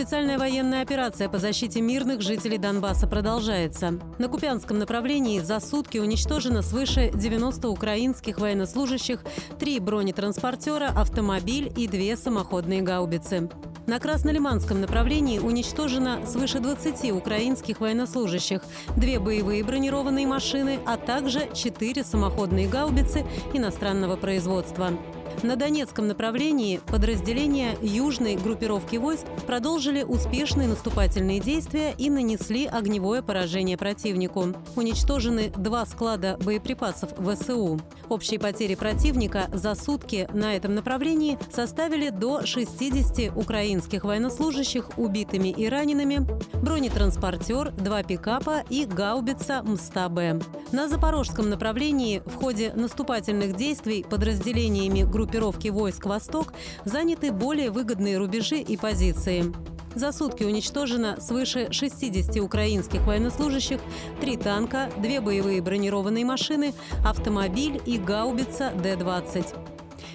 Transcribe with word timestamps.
Специальная 0.00 0.38
военная 0.38 0.80
операция 0.80 1.28
по 1.28 1.36
защите 1.36 1.82
мирных 1.82 2.22
жителей 2.22 2.56
Донбасса 2.56 3.06
продолжается. 3.06 3.98
На 4.18 4.28
Купянском 4.28 4.78
направлении 4.78 5.40
за 5.40 5.60
сутки 5.60 5.98
уничтожено 5.98 6.62
свыше 6.62 7.10
90 7.12 7.68
украинских 7.68 8.38
военнослужащих, 8.38 9.22
три 9.58 9.78
бронетранспортера, 9.78 10.86
автомобиль 10.86 11.70
и 11.76 11.86
две 11.86 12.16
самоходные 12.16 12.80
гаубицы. 12.80 13.50
На 13.86 14.00
Краснолиманском 14.00 14.80
направлении 14.80 15.38
уничтожено 15.38 16.24
свыше 16.24 16.60
20 16.60 17.12
украинских 17.12 17.80
военнослужащих, 17.80 18.62
две 18.96 19.18
боевые 19.18 19.62
бронированные 19.62 20.26
машины, 20.26 20.78
а 20.86 20.96
также 20.96 21.50
четыре 21.52 22.04
самоходные 22.04 22.68
гаубицы 22.68 23.26
иностранного 23.52 24.16
производства. 24.16 24.92
На 25.42 25.56
Донецком 25.56 26.06
направлении 26.06 26.80
подразделения 26.86 27.76
южной 27.80 28.36
группировки 28.36 28.96
войск 28.96 29.24
продолжили 29.46 30.02
успешные 30.02 30.68
наступательные 30.68 31.40
действия 31.40 31.94
и 31.96 32.10
нанесли 32.10 32.66
огневое 32.66 33.22
поражение 33.22 33.78
противнику. 33.78 34.54
Уничтожены 34.76 35.50
два 35.56 35.86
склада 35.86 36.36
боеприпасов 36.44 37.12
ВСУ. 37.16 37.80
Общие 38.10 38.38
потери 38.38 38.74
противника 38.74 39.48
за 39.52 39.74
сутки 39.74 40.28
на 40.34 40.56
этом 40.56 40.74
направлении 40.74 41.38
составили 41.50 42.10
до 42.10 42.44
60 42.44 43.34
украинских 43.34 44.04
военнослужащих 44.04 44.98
убитыми 44.98 45.48
и 45.48 45.68
ранеными, 45.68 46.26
бронетранспортер, 46.60 47.70
два 47.72 48.02
пикапа 48.02 48.62
и 48.68 48.84
гаубица 48.84 49.62
МСТА-Б. 49.62 50.40
На 50.72 50.88
запорожском 50.88 51.48
направлении 51.48 52.22
в 52.26 52.34
ходе 52.34 52.72
наступательных 52.74 53.56
действий 53.56 54.04
подразделениями 54.08 55.02
группировки 55.02 55.19
группировки 55.20 55.68
войск 55.68 56.06
«Восток» 56.06 56.54
заняты 56.86 57.30
более 57.30 57.70
выгодные 57.70 58.16
рубежи 58.16 58.58
и 58.58 58.78
позиции. 58.78 59.52
За 59.94 60.12
сутки 60.12 60.44
уничтожено 60.44 61.20
свыше 61.20 61.70
60 61.70 62.36
украинских 62.36 63.06
военнослужащих, 63.06 63.80
три 64.18 64.38
танка, 64.38 64.88
две 64.96 65.20
боевые 65.20 65.60
бронированные 65.60 66.24
машины, 66.24 66.72
автомобиль 67.04 67.82
и 67.84 67.98
гаубица 67.98 68.72
Д-20. 68.82 69.44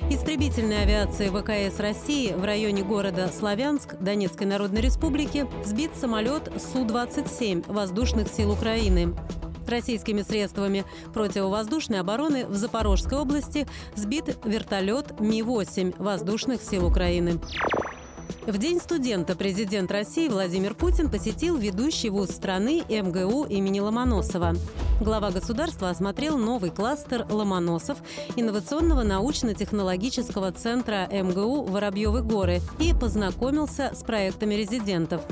Истребительной 0.10 0.82
авиации 0.82 1.30
ВКС 1.30 1.80
России 1.80 2.34
в 2.34 2.44
районе 2.44 2.84
города 2.84 3.30
Славянск 3.32 3.96
Донецкой 4.00 4.48
Народной 4.48 4.82
Республики 4.82 5.46
сбит 5.64 5.92
самолет 5.96 6.52
Су-27 6.74 7.72
воздушных 7.72 8.28
сил 8.28 8.52
Украины. 8.52 9.14
Российскими 9.68 10.22
средствами 10.22 10.86
противовоздушной 11.14 12.00
обороны 12.00 12.46
в 12.46 12.56
Запорожской 12.56 13.18
области 13.18 13.68
сбит 13.96 14.38
вертолет 14.46 15.20
Ми-8 15.20 15.96
воздушных 15.98 16.62
сил 16.62 16.86
Украины. 16.86 17.40
В 18.46 18.60
День 18.60 18.80
студента 18.80 19.36
президент 19.36 19.92
России 19.92 20.28
Владимир 20.28 20.76
Путин 20.76 21.10
посетил 21.10 21.58
ведущий 21.58 22.12
вуз 22.12 22.30
страны 22.30 22.84
МГУ 22.88 23.46
имени 23.46 23.80
Ломоносова. 23.80 24.54
Глава 25.02 25.32
государства 25.32 25.90
осмотрел 25.90 26.38
новый 26.38 26.70
кластер 26.70 27.26
Ломоносов 27.30 27.98
инновационного 28.36 29.02
научно-технологического 29.02 30.52
центра 30.52 31.08
МГУ 31.12 31.64
«Воробьевы 31.64 32.22
горы» 32.22 32.62
и 32.78 32.94
познакомился 32.94 33.92
с 33.96 34.04
проектами 34.04 34.54
резидентов. 34.54 35.24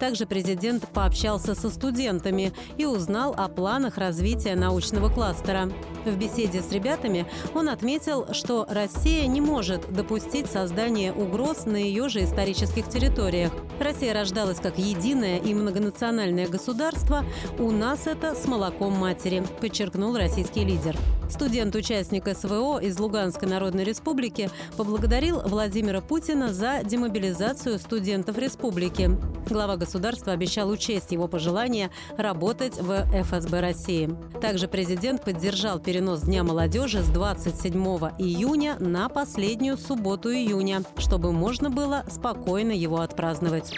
Также 0.00 0.24
президент 0.24 0.88
пообщался 0.88 1.54
со 1.54 1.68
студентами 1.68 2.52
и 2.78 2.86
узнал 2.86 3.34
о 3.36 3.48
планах 3.48 3.98
развития 3.98 4.56
научного 4.56 5.10
кластера. 5.10 5.70
В 6.06 6.16
беседе 6.16 6.62
с 6.62 6.72
ребятами 6.72 7.26
он 7.54 7.68
отметил, 7.68 8.32
что 8.32 8.66
Россия 8.68 9.26
не 9.26 9.42
может 9.42 9.92
допустить 9.92 10.46
создание 10.46 11.12
угроз 11.12 11.66
на 11.66 11.76
ее 11.76 12.08
же 12.08 12.24
исторических 12.24 12.88
территориях. 12.88 13.52
Россия 13.80 14.12
рождалась 14.12 14.60
как 14.60 14.78
единое 14.78 15.38
и 15.38 15.54
многонациональное 15.54 16.46
государство. 16.46 17.24
У 17.58 17.70
нас 17.70 18.06
это 18.06 18.34
с 18.34 18.46
молоком 18.46 18.92
матери, 18.92 19.42
подчеркнул 19.60 20.16
российский 20.16 20.64
лидер. 20.64 20.96
Студент-участник 21.30 22.26
СВО 22.36 22.78
из 22.80 22.98
Луганской 22.98 23.48
Народной 23.48 23.84
Республики 23.84 24.50
поблагодарил 24.76 25.40
Владимира 25.42 26.00
Путина 26.00 26.52
за 26.52 26.80
демобилизацию 26.82 27.78
студентов 27.78 28.36
республики. 28.36 29.16
Глава 29.48 29.76
государства 29.76 30.32
обещал 30.32 30.68
учесть 30.68 31.12
его 31.12 31.28
пожелания 31.28 31.90
работать 32.18 32.80
в 32.80 33.06
ФСБ 33.22 33.60
России. 33.60 34.10
Также 34.40 34.68
президент 34.68 35.24
поддержал 35.24 35.78
перенос 35.78 36.22
Дня 36.22 36.42
молодежи 36.42 37.02
с 37.02 37.08
27 37.08 37.74
июня 38.18 38.76
на 38.80 39.08
последнюю 39.08 39.78
субботу 39.78 40.30
июня, 40.30 40.82
чтобы 40.98 41.32
можно 41.32 41.70
было 41.70 42.04
спокойно 42.10 42.72
его 42.72 43.00
отпраздновать. 43.00 43.69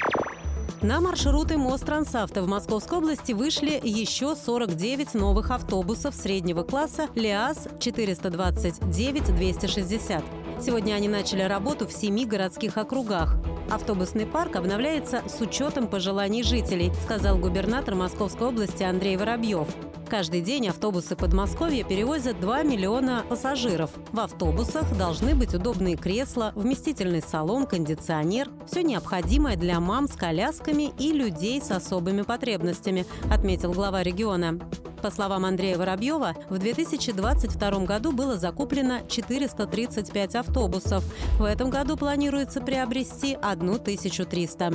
На 0.82 1.00
маршруты 1.00 1.56
мост 1.58 1.86
Трансавто 1.86 2.42
в 2.42 2.48
Московской 2.48 2.98
области 2.98 3.32
вышли 3.32 3.80
еще 3.84 4.34
49 4.34 5.14
новых 5.14 5.52
автобусов 5.52 6.12
среднего 6.14 6.64
класса 6.64 7.06
ЛиАЗ 7.14 7.68
429-260. 7.78 10.24
Сегодня 10.60 10.94
они 10.94 11.06
начали 11.06 11.42
работу 11.42 11.86
в 11.86 11.92
семи 11.92 12.26
городских 12.26 12.76
округах. 12.76 13.36
Автобусный 13.70 14.26
парк 14.26 14.56
обновляется 14.56 15.22
с 15.28 15.40
учетом 15.40 15.86
пожеланий 15.86 16.42
жителей, 16.42 16.90
сказал 17.04 17.38
губернатор 17.38 17.94
Московской 17.94 18.48
области 18.48 18.82
Андрей 18.82 19.16
Воробьев. 19.16 19.68
Каждый 20.12 20.42
день 20.42 20.68
автобусы 20.68 21.16
Подмосковья 21.16 21.84
перевозят 21.84 22.38
2 22.38 22.64
миллиона 22.64 23.24
пассажиров. 23.30 23.92
В 24.12 24.20
автобусах 24.20 24.84
должны 24.98 25.34
быть 25.34 25.54
удобные 25.54 25.96
кресла, 25.96 26.52
вместительный 26.54 27.22
салон, 27.22 27.66
кондиционер, 27.66 28.50
все 28.66 28.82
необходимое 28.82 29.56
для 29.56 29.80
мам 29.80 30.06
с 30.06 30.12
колясками 30.12 30.92
и 30.98 31.12
людей 31.12 31.62
с 31.62 31.70
особыми 31.70 32.20
потребностями, 32.20 33.06
отметил 33.30 33.72
глава 33.72 34.02
региона. 34.02 34.58
По 35.00 35.10
словам 35.10 35.46
Андрея 35.46 35.78
Воробьева, 35.78 36.34
в 36.50 36.58
2022 36.58 37.86
году 37.86 38.12
было 38.12 38.36
закуплено 38.36 38.98
435 39.08 40.34
автобусов. 40.34 41.04
В 41.38 41.44
этом 41.44 41.70
году 41.70 41.96
планируется 41.96 42.60
приобрести 42.60 43.32
1300. 43.40 44.74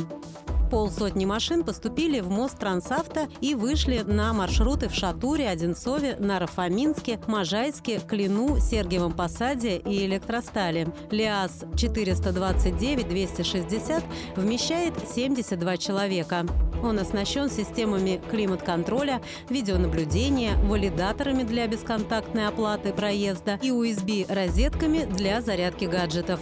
Полсотни 0.69 1.25
машин 1.25 1.63
поступили 1.63 2.19
в 2.19 2.29
мост 2.29 2.59
Трансавто 2.59 3.29
и 3.39 3.55
вышли 3.55 3.99
на 3.99 4.33
маршруты 4.33 4.89
в 4.89 4.93
Шатуре, 4.93 5.47
Одинцове, 5.47 6.17
Нарафаминске, 6.19 7.21
Можайске, 7.27 7.99
Клину, 7.99 8.59
Сергиевом 8.59 9.13
Посаде 9.13 9.77
и 9.77 10.05
Электростале. 10.05 10.89
ЛиАЗ 11.09 11.63
429-260 11.73 14.03
вмещает 14.35 14.93
72 15.09 15.77
человека. 15.77 16.45
Он 16.83 16.99
оснащен 16.99 17.49
системами 17.49 18.21
климат-контроля, 18.29 19.21
видеонаблюдения, 19.49 20.57
валидаторами 20.63 21.43
для 21.43 21.67
бесконтактной 21.67 22.47
оплаты 22.47 22.91
проезда 22.93 23.59
и 23.61 23.69
USB-розетками 23.69 25.05
для 25.05 25.41
зарядки 25.41 25.85
гаджетов. 25.85 26.39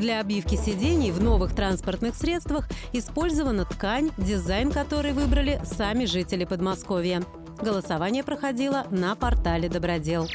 Для 0.00 0.20
обивки 0.20 0.54
сидений 0.56 1.10
в 1.10 1.22
новых 1.22 1.54
транспортных 1.54 2.14
средствах 2.14 2.66
использована 2.94 3.66
ткань, 3.66 4.10
дизайн 4.16 4.72
которой 4.72 5.12
выбрали 5.12 5.60
сами 5.62 6.06
жители 6.06 6.46
Подмосковья. 6.46 7.22
Голосование 7.60 8.24
проходило 8.24 8.86
на 8.90 9.14
портале 9.14 9.68
«Добродел». 9.68 10.26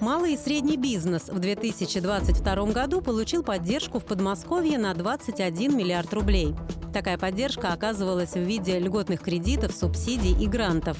Малый 0.00 0.34
и 0.34 0.36
средний 0.36 0.76
бизнес 0.76 1.28
в 1.28 1.40
2022 1.40 2.66
году 2.66 3.00
получил 3.00 3.42
поддержку 3.42 3.98
в 3.98 4.04
Подмосковье 4.04 4.78
на 4.78 4.94
21 4.94 5.76
миллиард 5.76 6.14
рублей. 6.14 6.54
Такая 6.92 7.18
поддержка 7.18 7.72
оказывалась 7.72 8.32
в 8.32 8.40
виде 8.40 8.78
льготных 8.78 9.20
кредитов, 9.20 9.72
субсидий 9.72 10.36
и 10.40 10.46
грантов. 10.46 10.96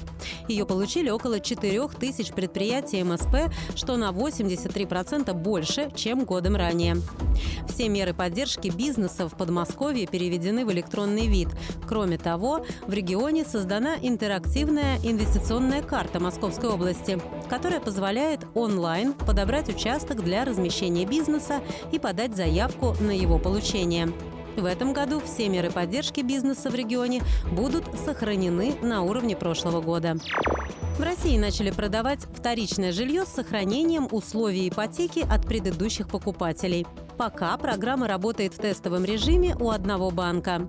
Ее 0.49 0.67
получили 0.67 1.11
около 1.11 1.41
4 1.41 1.89
тысяч 1.89 2.33
предприятий 2.33 3.03
МСП, 3.03 3.53
что 3.75 3.97
на 3.97 4.11
83% 4.11 5.33
больше, 5.33 5.91
чем 5.94 6.25
годом 6.25 6.56
ранее. 6.56 6.97
Все 7.69 7.89
меры 7.89 8.15
поддержки 8.15 8.69
бизнеса 8.69 9.29
в 9.29 9.37
Подмосковье 9.37 10.06
переведены 10.06 10.67
в 10.67 10.73
электронный 10.73 11.27
вид. 11.27 11.49
Кроме 11.87 12.19
того, 12.19 12.67
в 12.87 12.93
регионе 12.93 13.44
создана 13.44 13.97
интерактивная 14.01 14.99
инвестиционная 15.03 15.83
карта 15.83 16.21
Московской 16.21 16.71
области, 16.71 17.21
которая 17.49 17.81
позволяет 17.81 18.41
онлайн 18.88 19.12
подобрать 19.12 19.69
участок 19.69 20.25
для 20.25 20.46
размещения 20.46 21.05
бизнеса 21.05 21.61
и 21.93 21.99
подать 21.99 22.35
заявку 22.35 22.96
на 23.00 23.11
его 23.11 23.38
получение. 23.38 24.11
В 24.56 24.64
этом 24.64 24.94
году 24.94 25.20
все 25.20 25.50
меры 25.50 25.70
поддержки 25.70 26.23
бизнеса 26.23 26.70
в 26.70 26.75
регионе 26.75 27.20
будут 27.52 27.85
сохранены 28.02 28.76
на 28.81 29.02
уровне 29.02 29.37
прошлого 29.37 29.82
года. 29.82 30.17
В 30.96 31.02
России 31.02 31.37
начали 31.37 31.70
продавать 31.70 32.20
вторичное 32.35 32.93
жилье 32.93 33.26
с 33.26 33.29
сохранением 33.29 34.08
условий 34.11 34.70
ипотеки 34.70 35.20
от 35.31 35.46
предыдущих 35.46 36.08
покупателей. 36.08 36.87
Пока 37.19 37.58
программа 37.58 38.08
работает 38.08 38.55
в 38.55 38.58
тестовом 38.58 39.05
режиме 39.05 39.55
у 39.61 39.69
одного 39.69 40.11
банка. 40.11 40.67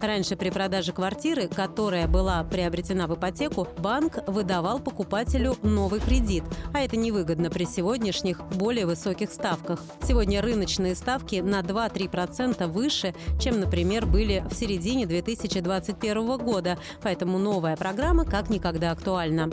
Раньше 0.00 0.36
при 0.36 0.50
продаже 0.50 0.92
квартиры, 0.92 1.48
которая 1.48 2.06
была 2.06 2.44
приобретена 2.44 3.08
в 3.08 3.16
ипотеку, 3.16 3.66
банк 3.78 4.18
выдавал 4.28 4.78
покупателю 4.78 5.56
новый 5.62 5.98
кредит, 5.98 6.44
а 6.72 6.80
это 6.80 6.96
невыгодно 6.96 7.50
при 7.50 7.64
сегодняшних 7.64 8.40
более 8.44 8.86
высоких 8.86 9.32
ставках. 9.32 9.80
Сегодня 10.02 10.40
рыночные 10.40 10.94
ставки 10.94 11.36
на 11.36 11.60
2-3% 11.60 12.66
выше, 12.68 13.12
чем, 13.40 13.58
например, 13.58 14.06
были 14.06 14.44
в 14.48 14.54
середине 14.54 15.04
2021 15.06 16.38
года, 16.38 16.78
поэтому 17.02 17.38
новая 17.38 17.76
программа 17.76 18.24
как 18.24 18.50
никогда 18.50 18.92
актуальна 18.92 19.50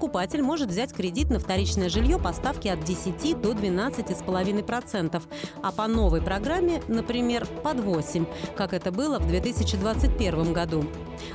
покупатель 0.00 0.40
может 0.40 0.70
взять 0.70 0.94
кредит 0.94 1.28
на 1.28 1.38
вторичное 1.38 1.90
жилье 1.90 2.18
по 2.18 2.32
ставке 2.32 2.72
от 2.72 2.82
10 2.84 3.38
до 3.38 3.52
12,5%, 3.52 5.22
а 5.62 5.72
по 5.72 5.86
новой 5.88 6.22
программе, 6.22 6.82
например, 6.88 7.46
под 7.62 7.80
8, 7.80 8.24
как 8.56 8.72
это 8.72 8.92
было 8.92 9.18
в 9.18 9.28
2021 9.28 10.54
году. 10.54 10.86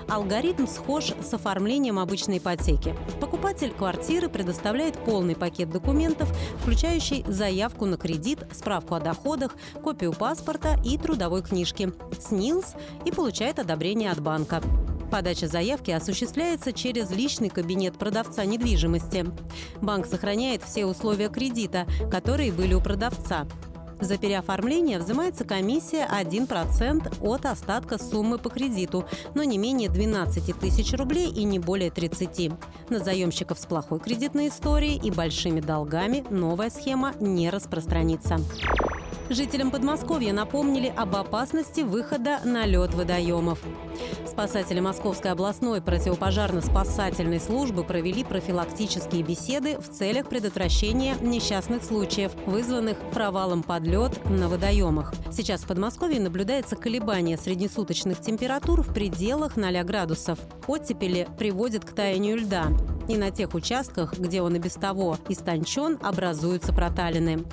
Алгоритм 0.07 0.65
схож 0.65 1.13
с 1.23 1.31
оформлением 1.31 1.99
обычной 1.99 2.39
ипотеки. 2.39 2.95
Покупатель 3.21 3.69
квартиры 3.69 4.29
предоставляет 4.29 4.97
полный 4.97 5.35
пакет 5.35 5.69
документов, 5.69 6.27
включающий 6.57 7.23
заявку 7.27 7.85
на 7.85 7.97
кредит, 7.97 8.39
справку 8.51 8.95
о 8.95 8.99
доходах, 8.99 9.55
копию 9.83 10.11
паспорта 10.11 10.75
и 10.83 10.97
трудовой 10.97 11.43
книжки, 11.43 11.93
СНИЛС 12.19 12.73
и 13.05 13.11
получает 13.11 13.59
одобрение 13.59 14.09
от 14.09 14.21
банка. 14.21 14.63
Подача 15.15 15.47
заявки 15.47 15.91
осуществляется 15.91 16.73
через 16.73 17.09
личный 17.09 17.47
кабинет 17.47 17.97
продавца 17.97 18.43
недвижимости. 18.43 19.25
Банк 19.81 20.07
сохраняет 20.07 20.61
все 20.61 20.85
условия 20.85 21.29
кредита, 21.29 21.87
которые 22.11 22.51
были 22.51 22.73
у 22.73 22.81
продавца. 22.81 23.47
За 24.01 24.17
переоформление 24.17 24.99
взимается 24.99 25.45
комиссия 25.45 26.05
1% 26.05 27.25
от 27.25 27.45
остатка 27.45 27.97
суммы 27.97 28.37
по 28.39 28.49
кредиту, 28.49 29.05
но 29.35 29.43
не 29.43 29.57
менее 29.57 29.87
12 29.87 30.59
тысяч 30.59 30.91
рублей 30.91 31.31
и 31.31 31.45
не 31.45 31.59
более 31.59 31.91
30. 31.91 32.51
На 32.89 32.99
заемщиков 32.99 33.57
с 33.57 33.65
плохой 33.65 34.01
кредитной 34.01 34.49
историей 34.49 34.99
и 35.01 35.11
большими 35.11 35.61
долгами 35.61 36.25
новая 36.29 36.69
схема 36.69 37.13
не 37.21 37.49
распространится. 37.49 38.41
Жителям 39.29 39.71
Подмосковья 39.71 40.33
напомнили 40.33 40.93
об 40.95 41.15
опасности 41.15 41.81
выхода 41.81 42.39
на 42.43 42.65
лед 42.65 42.93
водоемов. 42.93 43.59
Спасатели 44.27 44.79
Московской 44.79 45.31
областной 45.31 45.81
противопожарно-спасательной 45.81 47.39
службы 47.39 47.83
провели 47.83 48.23
профилактические 48.23 49.23
беседы 49.23 49.79
в 49.79 49.89
целях 49.89 50.29
предотвращения 50.29 51.15
несчастных 51.21 51.83
случаев, 51.83 52.31
вызванных 52.45 52.97
провалом 53.11 53.63
под 53.63 53.83
лед 53.83 54.29
на 54.29 54.47
водоемах. 54.47 55.13
Сейчас 55.31 55.61
в 55.61 55.67
Подмосковье 55.67 56.19
наблюдается 56.19 56.75
колебание 56.75 57.37
среднесуточных 57.37 58.21
температур 58.21 58.81
в 58.81 58.93
пределах 58.93 59.57
0 59.57 59.83
градусов. 59.83 60.39
Оттепели 60.67 61.27
приводят 61.37 61.85
к 61.85 61.93
таянию 61.93 62.37
льда. 62.37 62.67
И 63.07 63.17
на 63.17 63.31
тех 63.31 63.53
участках, 63.53 64.17
где 64.17 64.41
он 64.41 64.55
и 64.55 64.59
без 64.59 64.73
того 64.73 65.17
истончен, 65.29 65.99
образуются 66.01 66.73
проталины. 66.73 67.45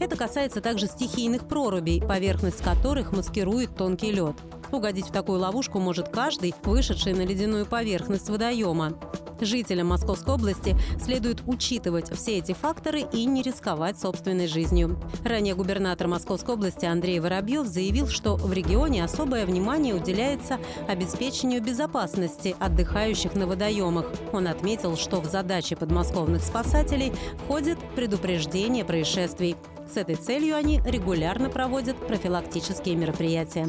Это 0.00 0.16
касается 0.16 0.60
также 0.60 0.86
стихийных 0.86 1.46
прорубей, 1.46 2.00
поверхность 2.00 2.62
которых 2.62 3.12
маскирует 3.12 3.76
тонкий 3.76 4.10
лед. 4.10 4.34
Угодить 4.72 5.08
в 5.08 5.12
такую 5.12 5.40
ловушку 5.40 5.78
может 5.78 6.08
каждый, 6.08 6.54
вышедший 6.64 7.12
на 7.12 7.22
ледяную 7.22 7.66
поверхность 7.66 8.28
водоема. 8.28 8.94
Жителям 9.40 9.88
Московской 9.88 10.34
области 10.34 10.76
следует 11.02 11.42
учитывать 11.46 12.10
все 12.16 12.38
эти 12.38 12.52
факторы 12.52 13.04
и 13.12 13.24
не 13.26 13.42
рисковать 13.42 13.98
собственной 13.98 14.46
жизнью. 14.46 14.98
Ранее 15.24 15.54
губернатор 15.54 16.08
Московской 16.08 16.54
области 16.54 16.86
Андрей 16.86 17.20
Воробьев 17.20 17.66
заявил, 17.66 18.08
что 18.08 18.36
в 18.36 18.52
регионе 18.52 19.04
особое 19.04 19.44
внимание 19.44 19.94
уделяется 19.94 20.58
обеспечению 20.88 21.62
безопасности 21.62 22.56
отдыхающих 22.58 23.34
на 23.34 23.46
водоемах. 23.46 24.10
Он 24.32 24.48
отметил, 24.48 24.96
что 24.96 25.20
в 25.20 25.26
задачи 25.26 25.74
подмосковных 25.74 26.42
спасателей 26.42 27.12
входит 27.44 27.78
предупреждение 27.94 28.84
происшествий. 28.84 29.56
С 29.92 29.96
этой 29.96 30.16
целью 30.16 30.56
они 30.56 30.80
регулярно 30.84 31.48
проводят 31.50 31.96
профилактические 32.06 32.96
мероприятия. 32.96 33.68